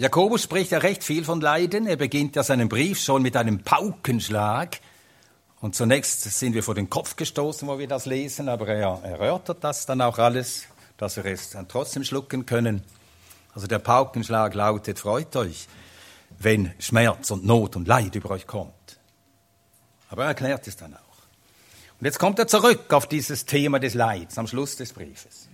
[0.03, 1.87] Jakobus spricht ja recht viel von Leiden.
[1.87, 4.81] Er beginnt ja seinen Brief schon mit einem Paukenschlag.
[5.61, 9.63] Und zunächst sind wir vor den Kopf gestoßen, wo wir das lesen, aber er erörtert
[9.63, 10.65] das dann auch alles,
[10.97, 12.83] dass wir es dann trotzdem schlucken können.
[13.55, 15.69] Also der Paukenschlag lautet, freut euch,
[16.37, 18.99] wenn Schmerz und Not und Leid über euch kommt.
[20.11, 20.99] Aber er erklärt es dann auch.
[22.01, 25.49] Und jetzt kommt er zurück auf dieses Thema des Leids am Schluss des Briefes.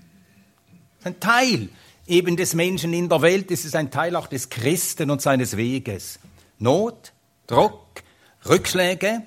[1.05, 1.69] Ein Teil
[2.09, 5.57] eben des Menschen in der Welt, es ist ein Teil auch des Christen und seines
[5.57, 6.19] Weges.
[6.59, 7.13] Not,
[7.47, 8.03] Druck,
[8.49, 9.25] Rückschläge,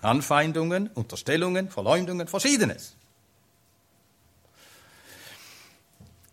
[0.00, 2.96] Anfeindungen, Unterstellungen, Verleumdungen, Verschiedenes.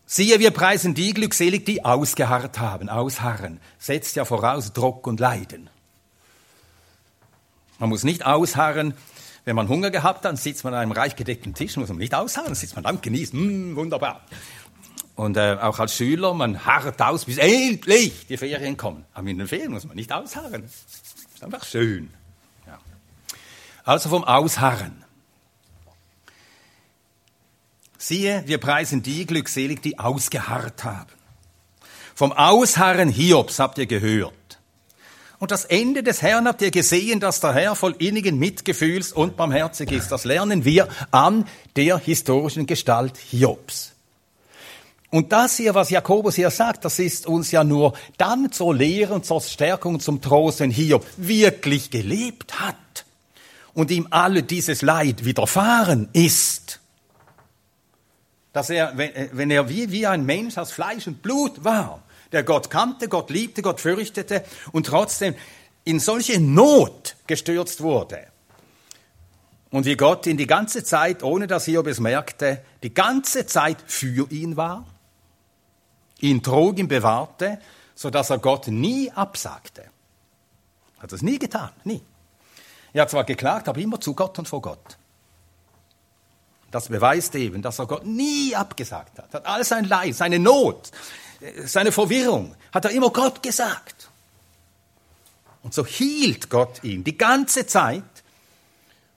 [0.05, 2.89] Siehe, wir preisen die glückselig, die ausgeharrt haben.
[2.89, 5.69] Ausharren setzt ja voraus Druck und Leiden.
[7.79, 8.93] Man muss nicht ausharren,
[9.45, 11.97] wenn man Hunger gehabt hat, dann sitzt man an einem reich gedeckten Tisch, muss man
[11.97, 14.25] nicht ausharren, dann sitzt man da und genießt, mm, wunderbar.
[15.21, 19.05] Und äh, auch als Schüler, man harrt aus, bis endlich die Ferien kommen.
[19.13, 20.63] Aber in den Ferien muss man nicht ausharren.
[20.63, 22.09] Ist einfach schön.
[22.65, 22.79] Ja.
[23.83, 25.03] Also vom Ausharren.
[27.99, 31.11] Siehe, wir preisen die glückselig, die ausgeharrt haben.
[32.15, 34.33] Vom Ausharren Hiobs habt ihr gehört.
[35.37, 39.37] Und das Ende des Herrn habt ihr gesehen, dass der Herr voll innigen Mitgefühls und
[39.37, 40.11] barmherzig ist.
[40.11, 43.91] Das lernen wir an der historischen Gestalt Hiobs.
[45.11, 49.13] Und das hier, was Jakobus hier sagt, das ist uns ja nur dann zur Lehre
[49.13, 53.05] und zur Stärkung, zum Trost, wenn Hiob wirklich gelebt hat
[53.73, 56.81] und ihm alle dieses Leid widerfahren ist
[58.53, 62.43] dass er, äh, wenn er wie, wie ein Mensch aus Fleisch und Blut war, der
[62.43, 65.35] Gott kannte, Gott liebte, Gott fürchtete und trotzdem
[65.83, 68.27] in solche Not gestürzt wurde.
[69.69, 73.77] Und wie Gott ihn die ganze Zeit, ohne dass Hiob es merkte, die ganze Zeit
[73.85, 74.85] für ihn war,
[76.21, 77.59] ihn trug, ihn bewahrte,
[77.95, 79.85] so dass er Gott nie absagte.
[80.99, 82.01] Hat es nie getan, nie.
[82.93, 84.97] Er hat zwar geklagt, aber immer zu Gott und vor Gott.
[86.71, 89.33] Das beweist eben, dass er Gott nie abgesagt hat.
[89.33, 90.91] Hat all sein Leid, seine Not,
[91.65, 94.09] seine Verwirrung, hat er immer Gott gesagt.
[95.63, 98.03] Und so hielt Gott ihn die ganze Zeit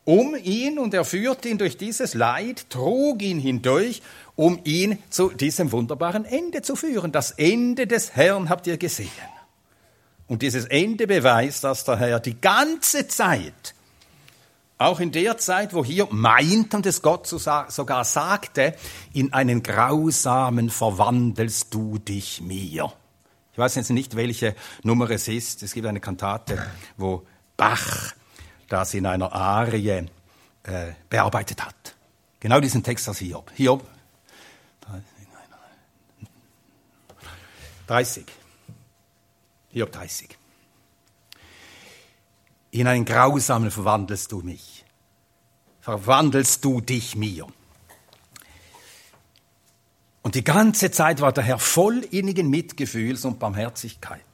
[0.04, 4.02] um ihn und er führte ihn durch dieses Leid, trug ihn hindurch,
[4.36, 7.12] um ihn zu diesem wunderbaren Ende zu führen.
[7.12, 9.10] Das Ende des Herrn habt ihr gesehen.
[10.26, 13.74] Und dieses Ende beweist, dass der Herr die ganze Zeit
[14.76, 18.74] auch in der Zeit, wo hier meint und es Gott sogar sagte,
[19.12, 22.92] in einen grausamen verwandelst du dich mir.
[23.52, 25.62] Ich weiß jetzt nicht, welche Nummer es ist.
[25.62, 26.60] Es gibt eine Kantate,
[26.96, 27.22] wo
[27.56, 28.14] Bach
[28.68, 31.94] das in einer Arie äh, bearbeitet hat.
[32.40, 33.50] Genau diesen Text aus Hiob.
[33.54, 33.86] Hiob
[37.86, 38.24] 30.
[39.70, 40.38] Hiob 30.
[42.70, 44.84] In einen grausamen verwandelst du mich.
[45.80, 47.46] Verwandelst du dich mir.
[50.22, 54.24] Und die ganze Zeit war der Herr voll innigen Mitgefühls und Barmherzigkeit.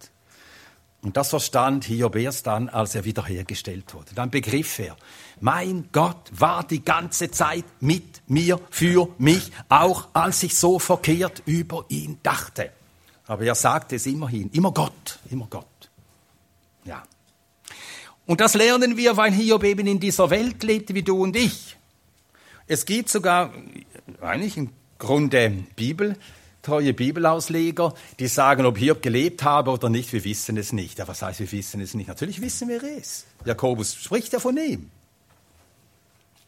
[1.03, 4.15] Und das verstand Hiob erst dann, als er wiederhergestellt wurde.
[4.15, 4.97] Dann begriff er,
[5.41, 11.43] mein Gott war die ganze Zeit mit mir, für mich, auch als ich so verkehrt
[11.47, 12.71] über ihn dachte.
[13.27, 15.67] Aber er sagte es immerhin, immer Gott, immer Gott.
[16.85, 17.03] Ja.
[18.27, 21.77] Und das lernen wir, weil Hiob eben in dieser Welt lebte wie du und ich.
[22.67, 23.53] Es gibt sogar
[24.21, 26.17] eigentlich im Grunde Bibel,
[26.63, 30.99] treue Bibelausleger, die sagen, ob Hiob gelebt habe oder nicht, wir wissen es nicht.
[30.99, 32.09] Ja, was heißt, wir wissen es nicht?
[32.09, 33.27] Natürlich wissen wir es.
[33.45, 34.91] Jakobus spricht ja von ihm.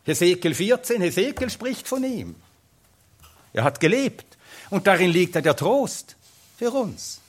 [0.04, 2.34] Hesekiel 14, Hesekiel spricht von ihm.
[3.52, 4.38] Er hat gelebt.
[4.70, 6.16] Und darin liegt ja der Trost
[6.58, 7.20] für uns.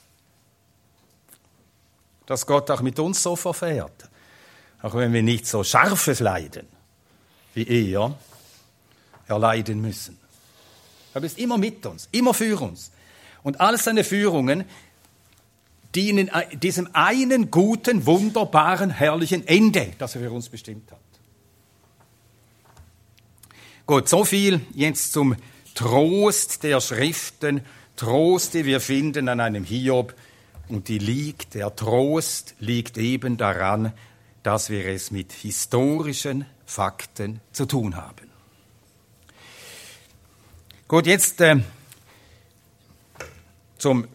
[2.25, 4.09] Dass Gott auch mit uns so verfährt
[4.83, 6.67] auch wenn wir nicht so scharfes Leiden
[7.55, 8.15] wie er
[9.27, 10.19] erleiden müssen.
[11.13, 12.91] Er ist immer mit uns, immer für uns.
[13.43, 14.65] Und all seine Führungen
[15.93, 20.99] dienen diesem einen guten, wunderbaren, herrlichen Ende, das er für uns bestimmt hat.
[23.85, 25.35] Gut, so viel jetzt zum
[25.75, 27.61] Trost der Schriften,
[27.95, 30.15] Trost, die wir finden an einem Hiob.
[30.69, 33.93] Und die liegt, der Trost liegt eben daran,
[34.41, 38.32] dass wir es mit historischen Fakten zu tun haben.
[40.93, 41.55] Gut, jetzt äh,
[43.79, 44.07] zum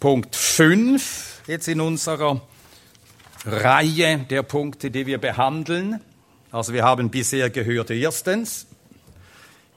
[0.00, 2.42] Punkt 5 jetzt in unserer
[3.44, 6.00] Reihe der Punkte, die wir behandeln.
[6.50, 8.66] Also wir haben bisher gehört, erstens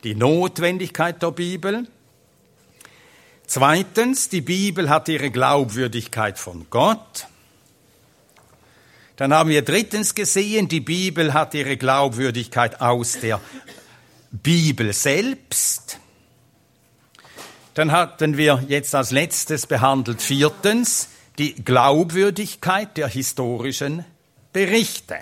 [0.04, 1.88] die Notwendigkeit der Bibel.
[3.46, 7.28] Zweitens, die Bibel hat ihre Glaubwürdigkeit von Gott.
[9.16, 13.40] Dann haben wir drittens gesehen, die Bibel hat ihre Glaubwürdigkeit aus der
[14.32, 16.00] Bibel selbst.
[17.78, 24.04] Dann hatten wir jetzt als letztes behandelt viertens die Glaubwürdigkeit der historischen
[24.52, 25.20] Berichte.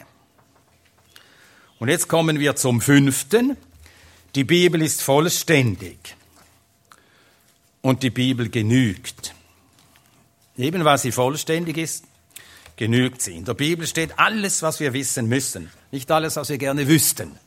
[1.80, 3.58] Und jetzt kommen wir zum fünften.
[4.36, 6.16] Die Bibel ist vollständig
[7.82, 9.36] und die Bibel genügt.
[10.56, 12.06] Eben weil sie vollständig ist,
[12.78, 13.36] genügt sie.
[13.36, 17.38] In der Bibel steht alles, was wir wissen müssen, nicht alles, was wir gerne wüssten.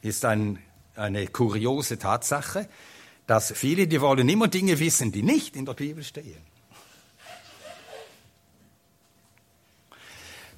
[0.00, 0.60] Ist ein,
[0.96, 2.68] eine kuriose Tatsache,
[3.26, 6.54] dass viele, die wollen immer Dinge wissen, die nicht in der Bibel stehen.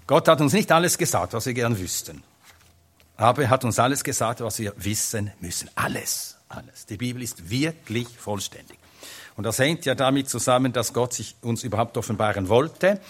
[0.07, 2.23] Gott hat uns nicht alles gesagt, was wir gern wüssten.
[3.17, 5.71] Aber er hat uns alles gesagt, was wir wissen müssen.
[5.75, 6.87] Alles, alles.
[6.87, 8.79] Die Bibel ist wirklich vollständig.
[9.37, 13.01] Und das hängt ja damit zusammen, dass Gott sich uns überhaupt offenbaren wollte.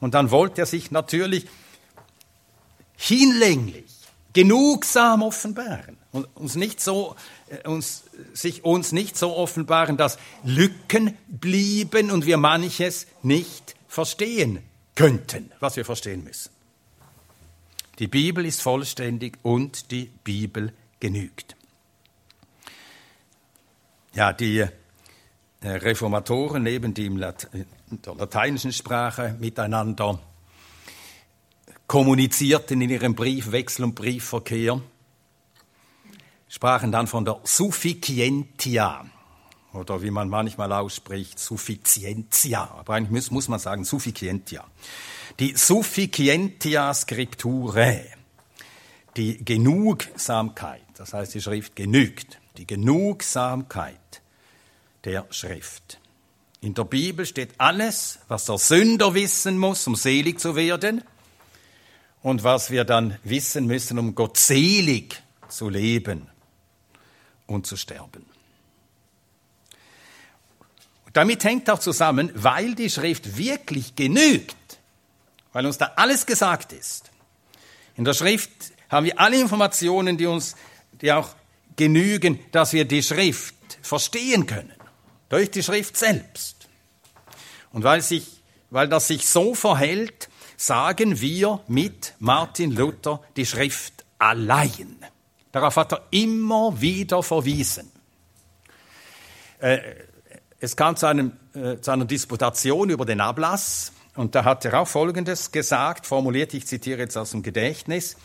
[0.00, 1.46] Und dann wollte er sich natürlich
[2.96, 3.90] hinlänglich,
[4.32, 5.98] genugsam offenbaren.
[6.14, 7.16] Und uns nicht so,
[7.48, 14.62] äh, uns, sich uns nicht so offenbaren, dass Lücken blieben und wir manches nicht verstehen
[14.94, 16.50] könnten, was wir verstehen müssen.
[17.98, 21.56] Die Bibel ist vollständig und die Bibel genügt.
[24.14, 24.70] Ja, die äh,
[25.64, 27.34] Reformatoren, neben die in der
[28.14, 30.20] lateinischen Sprache miteinander
[31.88, 34.80] kommunizierten in ihrem Briefwechsel und Briefverkehr,
[36.48, 39.04] sprachen dann von der Sufficientia
[39.74, 42.70] oder wie man manchmal ausspricht, Sufficientia.
[42.78, 44.64] Aber eigentlich muss, muss man sagen Sufficientia.
[45.40, 48.06] Die Sufficientia Scripturae,
[49.16, 54.22] die Genugsamkeit, das heißt die Schrift genügt, die Genugsamkeit
[55.04, 56.00] der Schrift.
[56.60, 61.02] In der Bibel steht alles, was der Sünder wissen muss, um selig zu werden
[62.22, 66.30] und was wir dann wissen müssen, um gottselig zu leben
[67.46, 68.26] und zu sterben.
[71.12, 74.56] Damit hängt auch zusammen, weil die Schrift wirklich genügt,
[75.52, 77.10] weil uns da alles gesagt ist.
[77.96, 78.50] In der Schrift
[78.88, 80.56] haben wir alle Informationen, die uns,
[81.00, 81.28] die auch
[81.76, 84.72] genügen, dass wir die Schrift verstehen können
[85.28, 86.68] durch die Schrift selbst.
[87.70, 94.04] Und weil, sich, weil das sich so verhält, sagen wir mit Martin Luther die Schrift
[94.18, 94.96] allein.
[95.54, 97.88] Darauf hat er immer wieder verwiesen.
[99.60, 99.78] Äh,
[100.58, 104.80] es kam zu, einem, äh, zu einer Disputation über den Ablass und da hat er
[104.80, 108.16] auch Folgendes gesagt, formuliert, ich zitiere jetzt aus dem Gedächtnis.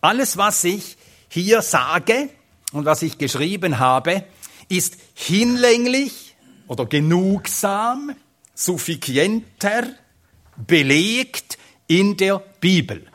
[0.00, 0.96] Alles, was ich
[1.28, 2.30] hier sage
[2.72, 4.24] und was ich geschrieben habe,
[4.70, 6.34] ist hinlänglich
[6.66, 8.16] oder genugsam,
[8.54, 9.82] suffizienter
[10.56, 13.06] belegt in der Bibel.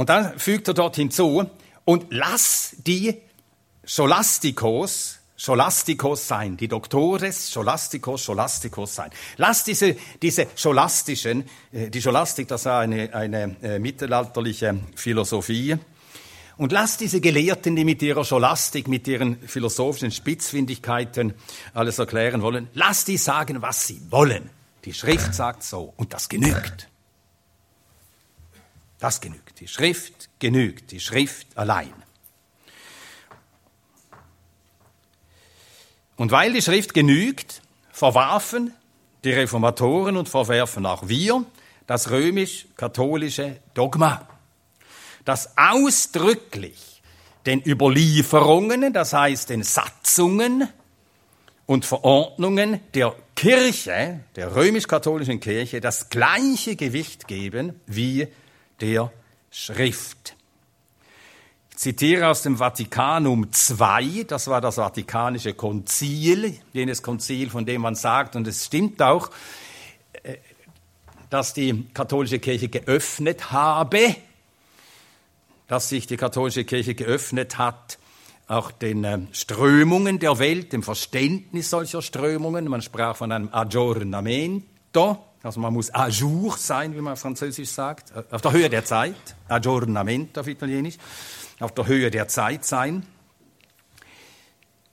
[0.00, 1.44] Und dann fügt er dort hinzu,
[1.84, 3.20] und lass die
[3.84, 9.10] Scholastikos, Scholastikos sein, die Doktores, Scholastikos, Scholastikos sein.
[9.36, 15.76] Lass diese, diese scholastischen, äh, die Scholastik, das war eine, eine äh, mittelalterliche Philosophie,
[16.56, 21.34] und lass diese Gelehrten, die mit ihrer Scholastik, mit ihren philosophischen Spitzfindigkeiten
[21.74, 24.48] alles erklären wollen, lass die sagen, was sie wollen.
[24.86, 26.88] Die Schrift sagt so und das genügt.
[28.98, 29.49] Das genügt.
[29.60, 30.90] Die Schrift genügt.
[30.90, 31.92] Die Schrift allein.
[36.16, 38.74] Und weil die Schrift genügt, verwarfen
[39.24, 41.44] die Reformatoren und verwerfen auch wir
[41.86, 44.26] das römisch-katholische Dogma
[45.24, 47.02] dass ausdrücklich
[47.46, 50.68] den Überlieferungen, das heißt den Satzungen
[51.66, 58.28] und Verordnungen der Kirche, der römisch-katholischen Kirche, das gleiche Gewicht geben wie
[58.80, 59.12] der
[59.50, 60.36] Schrift.
[61.70, 67.80] Ich zitiere aus dem Vatikanum II, das war das Vatikanische Konzil, jenes Konzil, von dem
[67.80, 69.30] man sagt, und es stimmt auch,
[70.22, 70.36] äh,
[71.30, 74.16] dass die katholische Kirche geöffnet habe
[75.70, 77.98] dass sich die katholische Kirche geöffnet hat,
[78.48, 82.66] auch den äh, Strömungen der Welt, dem Verständnis solcher Strömungen.
[82.66, 88.10] Man sprach von einem Aggiornamento, also man muss à jour sein, wie man französisch sagt,
[88.10, 90.98] äh, auf der Höhe der Zeit, Aggiornamento auf Italienisch,
[91.60, 93.06] auf der Höhe der Zeit sein.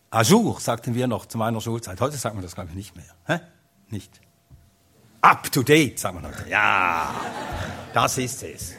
[0.10, 2.00] À jour, sagten wir noch zu meiner Schulzeit.
[2.00, 3.14] Heute sagt man das, glaube ich, nicht mehr.
[3.26, 3.40] Hä?
[3.90, 4.22] Nicht.
[5.22, 6.50] Up to date, sagen wir heute.
[6.50, 7.14] Ja,
[7.94, 8.74] das ist es.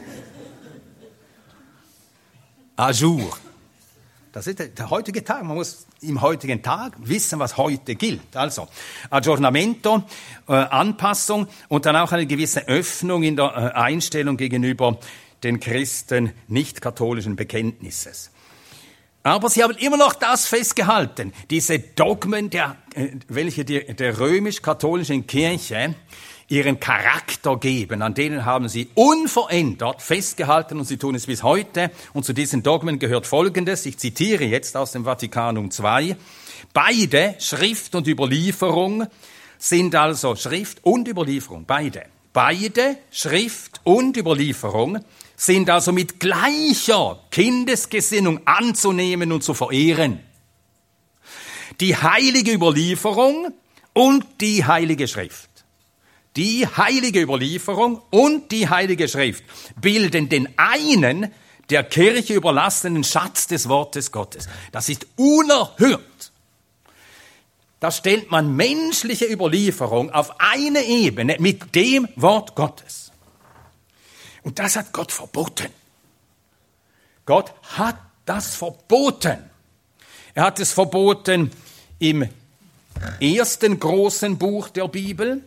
[2.76, 3.36] À jour.
[4.32, 5.42] Das ist der, heutige Tag.
[5.44, 8.36] Man muss im heutigen Tag wissen, was heute gilt.
[8.36, 8.68] Also,
[9.08, 10.02] Aggiornamento,
[10.48, 14.98] äh, Anpassung und dann auch eine gewisse Öffnung in der äh, Einstellung gegenüber
[15.42, 18.30] den Christen nicht-katholischen Bekenntnisses.
[19.22, 25.26] Aber sie haben immer noch das festgehalten, diese Dogmen, der, äh, welche die, der römisch-katholischen
[25.26, 25.94] Kirche
[26.48, 31.90] ihren Charakter geben, an denen haben sie unverändert festgehalten und sie tun es bis heute.
[32.14, 36.16] Und zu diesen Dogmen gehört Folgendes, ich zitiere jetzt aus dem Vatikanum II.
[36.72, 39.06] Beide, Schrift und Überlieferung,
[39.58, 42.04] sind also Schrift und Überlieferung, beide.
[42.32, 45.04] Beide, Schrift und Überlieferung,
[45.36, 50.20] sind also mit gleicher Kindesgesinnung anzunehmen und zu verehren.
[51.80, 53.52] Die heilige Überlieferung
[53.92, 55.47] und die heilige Schrift.
[56.38, 59.42] Die heilige Überlieferung und die heilige Schrift
[59.80, 61.32] bilden den einen
[61.68, 64.48] der Kirche überlassenen Schatz des Wortes Gottes.
[64.70, 66.30] Das ist unerhört.
[67.80, 73.10] Da stellt man menschliche Überlieferung auf eine Ebene mit dem Wort Gottes.
[74.44, 75.72] Und das hat Gott verboten.
[77.26, 79.38] Gott hat das verboten.
[80.34, 81.50] Er hat es verboten
[81.98, 82.28] im
[83.20, 85.42] ersten großen Buch der Bibel,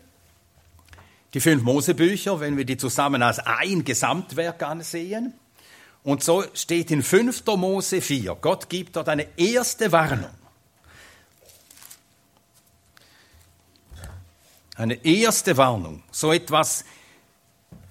[1.34, 5.34] die fünf Mosebücher, wenn wir die zusammen als ein Gesamtwerk ansehen.
[6.04, 7.46] Und so steht in 5.
[7.46, 10.32] Mose 4, Gott gibt dort eine erste Warnung.
[14.76, 16.86] Eine erste Warnung, so etwas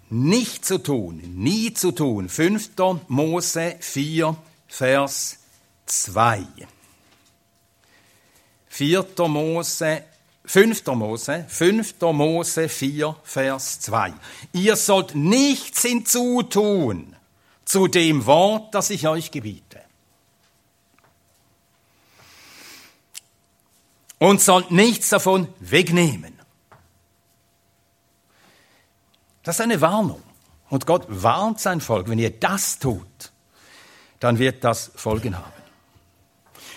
[0.08, 2.28] nicht zu tun, nie zu tun.
[2.28, 2.70] 5.
[3.06, 4.36] Mose 4,
[4.66, 5.38] Vers
[5.86, 6.44] 2.
[8.68, 9.06] 4.
[9.28, 10.04] Mose
[10.50, 10.84] 5.
[10.96, 12.00] Mose, 5.
[12.00, 14.12] Mose 4, Vers 2.
[14.52, 17.14] Ihr sollt nichts hinzutun
[17.64, 19.80] zu dem Wort, das ich euch gebiete.
[24.18, 26.36] Und sollt nichts davon wegnehmen.
[29.44, 30.20] Das ist eine Warnung.
[30.68, 33.30] Und Gott warnt sein Volk, wenn ihr das tut,
[34.18, 35.59] dann wird das Folgen haben.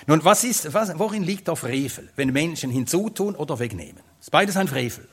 [0.06, 3.98] Nun, was ist, was, worin liegt der Frevel, wenn Menschen hinzutun oder wegnehmen?
[4.18, 5.08] Das ist beides ein Frevel.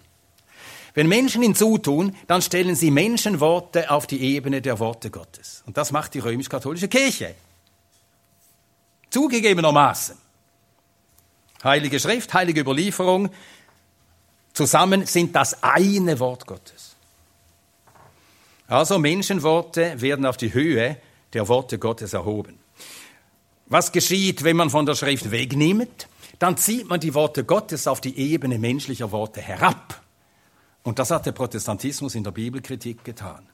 [0.95, 5.63] Wenn Menschen hinzutun, dann stellen sie Menschenworte auf die Ebene der Worte Gottes.
[5.67, 7.35] Und das macht die römisch-katholische Kirche.
[9.11, 10.17] Zugegebenermaßen.
[11.63, 13.31] Heilige Schrift, heilige Überlieferung,
[14.53, 16.97] zusammen sind das eine Wort Gottes.
[18.67, 20.97] Also Menschenworte werden auf die Höhe
[21.33, 22.60] der Worte Gottes erhoben.
[23.71, 26.09] Was geschieht, wenn man von der Schrift wegnimmt?
[26.41, 30.03] Dann zieht man die Worte Gottes auf die Ebene menschlicher Worte herab.
[30.83, 33.47] Und das hat der Protestantismus in der Bibelkritik getan.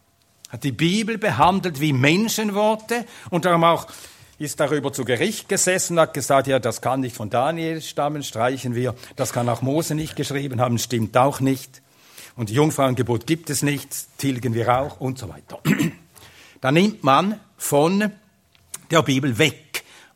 [0.48, 3.86] Hat die Bibel behandelt wie Menschenworte und darum auch
[4.38, 8.74] ist darüber zu Gericht gesessen, hat gesagt, ja, das kann nicht von Daniel stammen, streichen
[8.74, 8.94] wir.
[9.16, 11.82] Das kann auch Mose nicht geschrieben haben, stimmt auch nicht
[12.36, 13.88] und Jungfrauengebot gibt es nicht,
[14.18, 15.60] tilgen wir auch und so weiter.
[16.62, 18.12] Da nimmt man von
[18.90, 19.65] der Bibel weg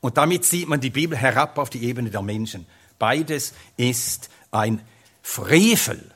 [0.01, 2.67] und damit zieht man die Bibel herab auf die Ebene der Menschen.
[2.99, 4.81] Beides ist ein
[5.23, 6.11] Frevel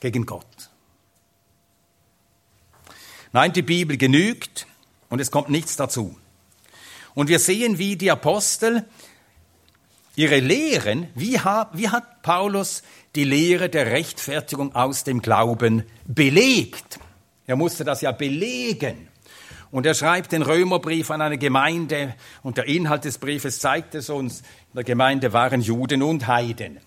[0.00, 0.70] gegen Gott.
[3.32, 4.66] Nein, die Bibel genügt
[5.08, 6.16] und es kommt nichts dazu.
[7.14, 8.84] Und wir sehen, wie die Apostel
[10.16, 12.82] ihre Lehren, wie hat, Paulus
[13.14, 16.98] die Lehre der Rechtfertigung aus dem Glauben belegt.
[17.46, 19.07] Er musste das ja belegen.
[19.70, 24.08] Und er schreibt den Römerbrief an eine Gemeinde und der Inhalt des Briefes zeigt es
[24.08, 24.40] uns.
[24.40, 26.80] In der Gemeinde waren Juden und Heiden.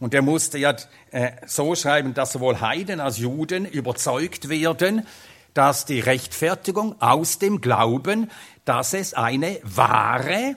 [0.00, 0.76] Und er musste ja
[1.10, 5.06] äh, so schreiben, dass sowohl Heiden als Juden überzeugt werden,
[5.54, 8.30] dass die Rechtfertigung aus dem Glauben,
[8.64, 10.56] dass es eine wahre,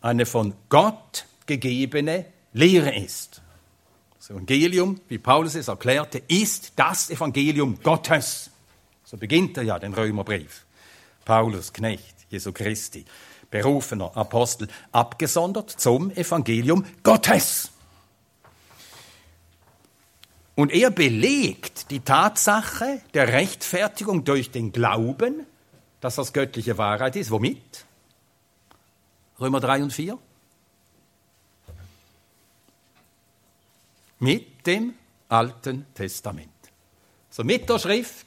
[0.00, 3.42] eine von Gott gegebene Lehre ist.
[4.16, 8.50] Das Evangelium, wie Paulus es erklärte, ist das Evangelium Gottes.
[9.06, 10.66] So beginnt er ja den Römerbrief.
[11.24, 13.06] Paulus, Knecht Jesu Christi,
[13.50, 17.70] berufener Apostel, abgesondert zum Evangelium Gottes.
[20.56, 25.46] Und er belegt die Tatsache der Rechtfertigung durch den Glauben,
[26.00, 27.30] dass das göttliche Wahrheit ist.
[27.30, 27.86] Womit?
[29.38, 30.18] Römer 3 und 4.
[34.18, 34.94] mit dem
[35.28, 36.48] Alten Testament.
[37.30, 38.26] So mit der Schrift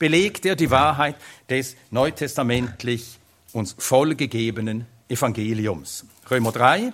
[0.00, 1.14] belegt er die Wahrheit
[1.48, 3.18] des neutestamentlich
[3.52, 6.06] uns vollgegebenen Evangeliums.
[6.28, 6.92] Römer 3.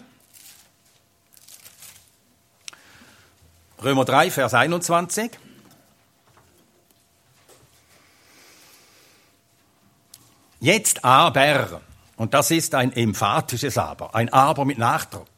[3.83, 5.31] Römer 3, Vers 21.
[10.59, 11.83] Jetzt aber,
[12.17, 15.29] und das ist ein emphatisches Aber, ein Aber mit Nachdruck.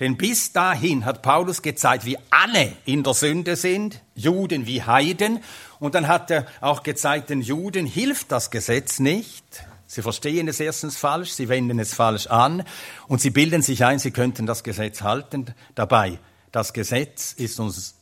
[0.00, 5.40] Denn bis dahin hat Paulus gezeigt, wie alle in der Sünde sind, Juden wie Heiden.
[5.80, 9.44] Und dann hat er auch gezeigt, den Juden hilft das Gesetz nicht.
[9.88, 12.62] Sie verstehen es erstens falsch, sie wenden es falsch an
[13.06, 15.46] und sie bilden sich ein, sie könnten das Gesetz halten.
[15.74, 16.18] Dabei,
[16.52, 17.94] das Gesetz ist uns,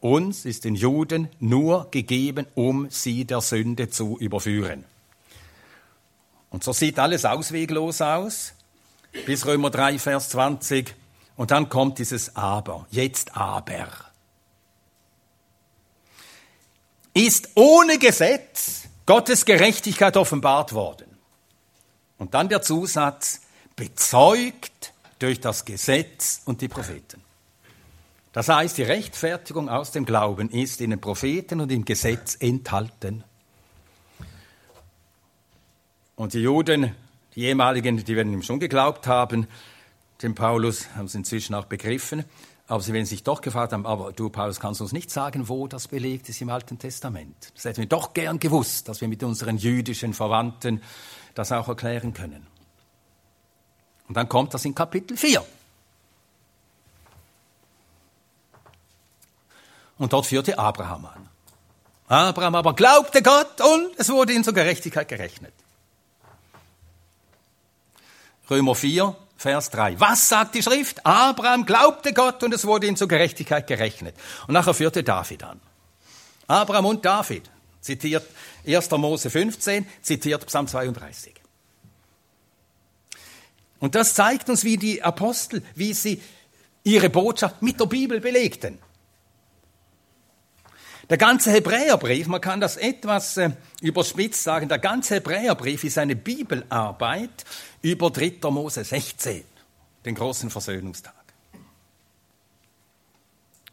[0.00, 4.84] uns ist den Juden nur gegeben, um sie der Sünde zu überführen.
[6.50, 8.52] Und so sieht alles ausweglos aus,
[9.24, 10.94] bis Römer 3, Vers 20.
[11.36, 13.88] Und dann kommt dieses Aber, jetzt aber.
[17.12, 21.06] Ist ohne Gesetz Gottes Gerechtigkeit offenbart worden.
[22.18, 23.40] Und dann der Zusatz,
[23.76, 27.20] bezeugt durch das Gesetz und die Propheten.
[28.32, 33.24] Das heißt, die Rechtfertigung aus dem Glauben ist in den Propheten und im Gesetz enthalten.
[36.16, 36.94] Und die Juden,
[37.34, 39.46] die ehemaligen, die werden ihm schon geglaubt haben,
[40.22, 42.24] dem Paulus, haben sie inzwischen auch begriffen,
[42.66, 45.68] aber sie werden sich doch gefragt haben, aber du, Paulus, kannst uns nicht sagen, wo
[45.68, 47.52] das belegt ist im Alten Testament.
[47.54, 50.82] Das hätten wir doch gern gewusst, dass wir mit unseren jüdischen Verwandten
[51.34, 52.46] das auch erklären können.
[54.08, 55.44] Und dann kommt das in Kapitel 4.
[59.98, 61.28] Und dort führte Abraham an.
[62.08, 65.54] Abraham aber glaubte Gott und es wurde ihm zur Gerechtigkeit gerechnet.
[68.50, 70.00] Römer 4, Vers 3.
[70.00, 71.04] Was sagt die Schrift?
[71.04, 74.14] Abraham glaubte Gott und es wurde ihm zur Gerechtigkeit gerechnet.
[74.46, 75.60] Und nachher führte David an.
[76.46, 78.24] Abraham und David zitiert
[78.66, 78.90] 1.
[78.92, 81.34] Mose 15, zitiert Psalm 32.
[83.80, 86.22] Und das zeigt uns, wie die Apostel, wie sie
[86.84, 88.78] ihre Botschaft mit der Bibel belegten.
[91.10, 93.50] Der ganze Hebräerbrief, man kann das etwas äh,
[93.82, 97.44] überspitzt sagen, der ganze Hebräerbrief ist eine Bibelarbeit
[97.82, 98.50] über 3.
[98.50, 99.44] Mose 16,
[100.04, 101.14] den großen Versöhnungstag.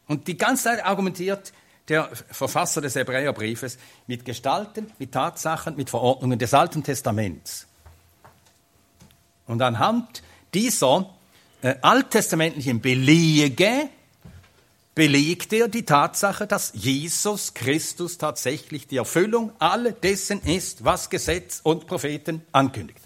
[0.08, 1.54] Und die ganze Zeit argumentiert
[1.88, 3.78] der Verfasser des Hebräerbriefes
[4.08, 7.68] mit Gestalten, mit Tatsachen, mit Verordnungen des Alten Testaments.
[9.48, 10.22] Und anhand
[10.54, 11.10] dieser
[11.62, 13.90] äh, alttestamentlichen Belege
[14.96, 21.62] belegt er die Tatsache, dass Jesus Christus tatsächlich die Erfüllung all dessen ist, was Gesetz
[21.64, 23.00] und Propheten ankündigt.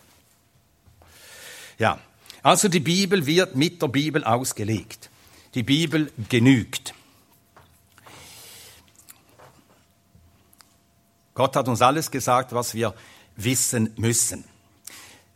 [1.77, 1.99] Ja,
[2.41, 5.09] also die Bibel wird mit der Bibel ausgelegt.
[5.53, 6.93] Die Bibel genügt.
[11.33, 12.95] Gott hat uns alles gesagt, was wir
[13.35, 14.45] wissen müssen.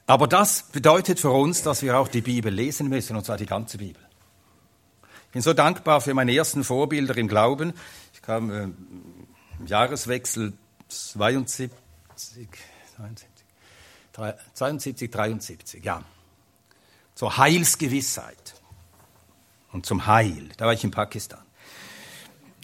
[0.08, 3.46] Aber das bedeutet für uns, dass wir auch die Bibel lesen müssen, und zwar die
[3.46, 4.02] ganze Bibel.
[5.30, 7.74] Ich bin so dankbar für meine ersten Vorbilder im Glauben.
[8.16, 10.54] Ich kam äh, im Jahreswechsel
[10.88, 11.70] 72,
[12.16, 13.30] 72,
[14.56, 16.04] 72, 73, ja,
[17.14, 18.56] zur Heilsgewissheit
[19.72, 20.50] und zum Heil.
[20.58, 21.44] Da war ich in Pakistan.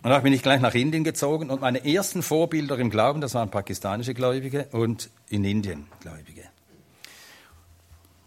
[0.01, 3.35] Und da bin ich gleich nach Indien gezogen und meine ersten Vorbilder im Glauben, das
[3.35, 6.54] waren pakistanische Gläubige und in Indien Gläubige.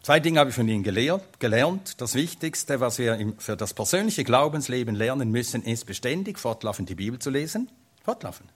[0.09, 2.01] Zwei Dinge habe ich von Ihnen gelernt.
[2.01, 7.19] Das Wichtigste, was wir für das persönliche Glaubensleben lernen müssen, ist beständig fortlaufend die Bibel
[7.19, 7.71] zu lesen.
[8.05, 8.49] Fortlaufend.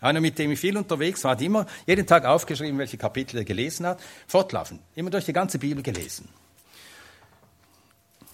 [0.00, 3.44] Einer, mit dem ich viel unterwegs war, hat immer jeden Tag aufgeschrieben, welche Kapitel er
[3.44, 4.00] gelesen hat.
[4.26, 4.80] Fortlaufend.
[4.94, 6.26] Immer durch die ganze Bibel gelesen.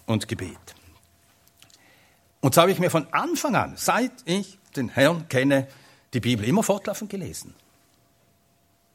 [0.07, 0.77] Und Gebet.
[2.41, 5.66] Und so habe ich mir von Anfang an, seit ich den Herrn kenne,
[6.14, 7.53] die Bibel immer fortlaufend gelesen.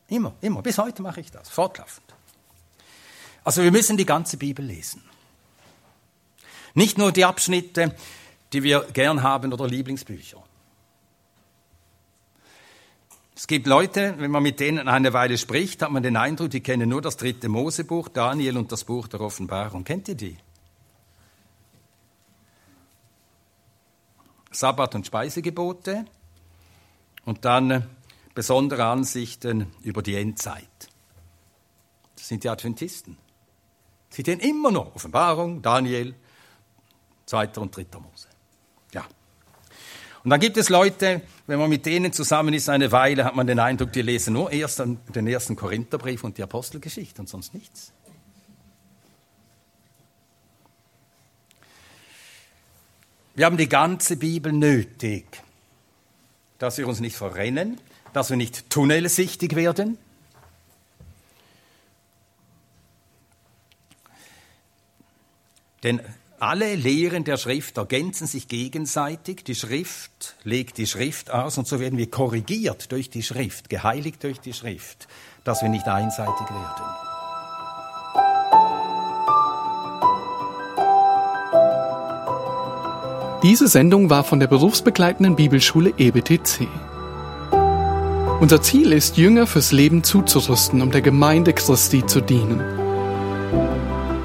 [0.07, 0.61] Immer, immer.
[0.61, 1.49] Bis heute mache ich das.
[1.49, 2.06] Fortlaufend.
[3.47, 5.01] Also wir müssen die ganze Bibel lesen.
[6.73, 7.95] Nicht nur die Abschnitte,
[8.51, 10.43] die wir gern haben oder Lieblingsbücher.
[13.33, 16.59] Es gibt Leute, wenn man mit denen eine Weile spricht, hat man den Eindruck, die
[16.59, 19.85] kennen nur das dritte Mosebuch, Daniel und das Buch der Offenbarung.
[19.85, 20.37] Kennt ihr die?
[24.51, 26.03] Sabbat- und Speisegebote
[27.23, 27.87] und dann
[28.35, 30.89] besondere Ansichten über die Endzeit.
[32.17, 33.17] Das sind die Adventisten.
[34.09, 36.15] Sie stehen immer noch Offenbarung, Daniel,
[37.25, 37.49] 2.
[37.59, 37.85] und 3.
[37.99, 38.27] Mose.
[38.93, 39.05] Ja.
[40.23, 43.47] Und dann gibt es Leute, wenn man mit denen zusammen ist eine Weile, hat man
[43.47, 47.93] den Eindruck, die lesen nur erst den ersten Korintherbrief und die Apostelgeschichte und sonst nichts.
[53.35, 55.43] Wir haben die ganze Bibel nötig,
[56.57, 57.79] dass wir uns nicht verrennen,
[58.11, 59.99] dass wir nicht tunnelsichtig werden,
[65.83, 66.01] Denn
[66.39, 69.43] alle Lehren der Schrift ergänzen sich gegenseitig.
[69.43, 74.23] Die Schrift legt die Schrift aus und so werden wir korrigiert durch die Schrift, geheiligt
[74.23, 75.07] durch die Schrift,
[75.43, 77.07] dass wir nicht einseitig werden.
[83.43, 86.67] Diese Sendung war von der berufsbegleitenden Bibelschule EBTC.
[88.39, 92.86] Unser Ziel ist, Jünger fürs Leben zuzurüsten, um der Gemeinde Christi zu dienen.